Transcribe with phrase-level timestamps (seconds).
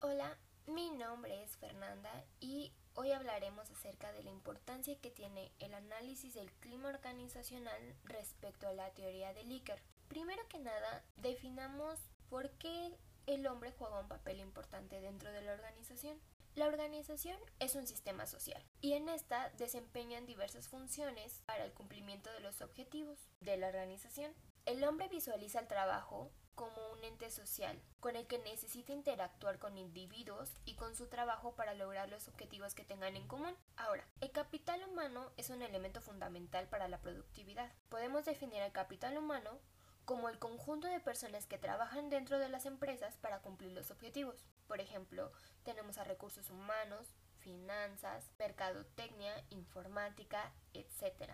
[0.00, 5.74] Hola, mi nombre es Fernanda y hoy hablaremos acerca de la importancia que tiene el
[5.74, 9.82] análisis del clima organizacional respecto a la teoría de Likert.
[10.06, 11.98] Primero que nada, definamos
[12.30, 16.16] por qué el hombre juega un papel importante dentro de la organización.
[16.54, 22.30] La organización es un sistema social y en esta desempeñan diversas funciones para el cumplimiento
[22.30, 24.32] de los objetivos de la organización.
[24.68, 29.78] El hombre visualiza el trabajo como un ente social, con el que necesita interactuar con
[29.78, 33.56] individuos y con su trabajo para lograr los objetivos que tengan en común.
[33.78, 37.72] Ahora, el capital humano es un elemento fundamental para la productividad.
[37.88, 39.58] Podemos definir el capital humano
[40.04, 44.44] como el conjunto de personas que trabajan dentro de las empresas para cumplir los objetivos.
[44.66, 51.32] Por ejemplo, tenemos a recursos humanos, finanzas, mercadotecnia, informática, etc.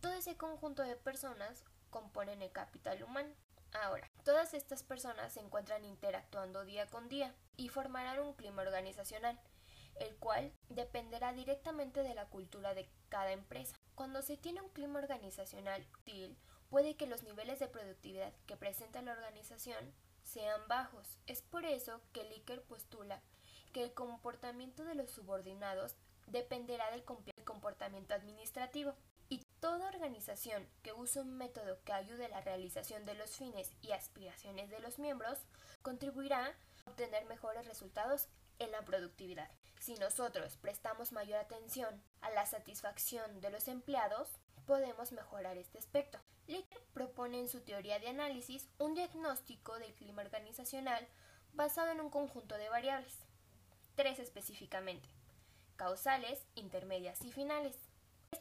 [0.00, 3.32] Todo ese conjunto de personas componen el capital humano.
[3.72, 9.38] Ahora, todas estas personas se encuentran interactuando día con día y formarán un clima organizacional,
[10.00, 13.76] el cual dependerá directamente de la cultura de cada empresa.
[13.94, 16.36] Cuando se tiene un clima organizacional útil,
[16.68, 21.18] puede que los niveles de productividad que presenta la organización sean bajos.
[21.26, 23.22] Es por eso que Licker postula
[23.72, 28.94] que el comportamiento de los subordinados dependerá del comportamiento administrativo.
[29.62, 33.92] Toda organización que use un método que ayude a la realización de los fines y
[33.92, 35.38] aspiraciones de los miembros
[35.82, 38.26] contribuirá a obtener mejores resultados
[38.58, 39.48] en la productividad.
[39.78, 44.30] Si nosotros prestamos mayor atención a la satisfacción de los empleados,
[44.66, 46.18] podemos mejorar este aspecto.
[46.48, 51.06] Licker propone en su teoría de análisis un diagnóstico del clima organizacional
[51.52, 53.16] basado en un conjunto de variables,
[53.94, 55.08] tres específicamente,
[55.76, 57.91] causales, intermedias y finales.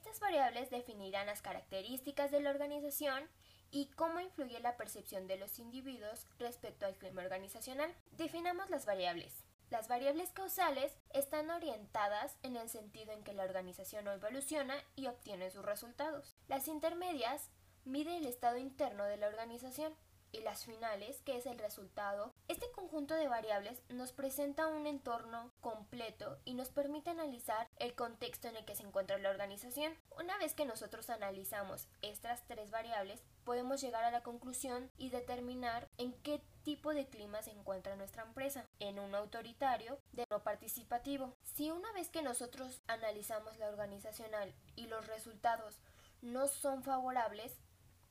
[0.00, 3.28] Estas variables definirán las características de la organización
[3.70, 7.94] y cómo influye la percepción de los individuos respecto al clima organizacional.
[8.12, 9.44] Definamos las variables.
[9.68, 15.50] Las variables causales están orientadas en el sentido en que la organización evoluciona y obtiene
[15.50, 16.34] sus resultados.
[16.48, 17.50] Las intermedias
[17.84, 19.94] miden el estado interno de la organización
[20.32, 25.50] y las finales, que es el resultado, este conjunto de variables nos presenta un entorno
[25.60, 29.94] completo y nos permite analizar el contexto en el que se encuentra la organización.
[30.18, 35.88] Una vez que nosotros analizamos estas tres variables, podemos llegar a la conclusión y determinar
[35.98, 41.34] en qué tipo de clima se encuentra nuestra empresa, en un autoritario, de no participativo.
[41.42, 45.80] Si una vez que nosotros analizamos la organizacional y los resultados
[46.22, 47.58] no son favorables,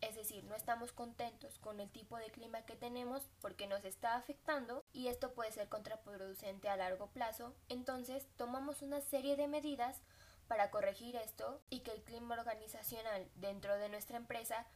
[0.00, 4.16] es decir, no estamos contentos con el tipo de clima que tenemos porque nos está
[4.16, 7.54] afectando y esto puede ser contraproducente a largo plazo.
[7.68, 10.02] Entonces tomamos una serie de medidas
[10.48, 14.66] para corregir esto y que el clima organizacional dentro de nuestra empresa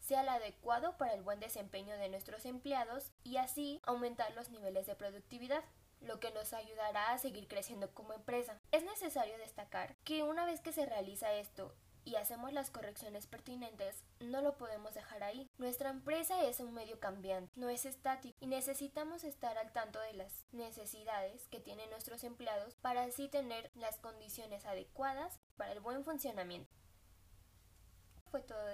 [0.00, 4.86] sea el adecuado para el buen desempeño de nuestros empleados y así aumentar los niveles
[4.86, 5.64] de productividad
[6.00, 8.60] lo que nos ayudará a seguir creciendo como empresa.
[8.70, 11.74] Es necesario destacar que una vez que se realiza esto
[12.06, 15.50] y hacemos las correcciones pertinentes, no lo podemos dejar ahí.
[15.58, 20.14] Nuestra empresa es un medio cambiante, no es estático y necesitamos estar al tanto de
[20.14, 26.04] las necesidades que tienen nuestros empleados para así tener las condiciones adecuadas para el buen
[26.04, 26.70] funcionamiento.
[28.30, 28.66] Fue todo.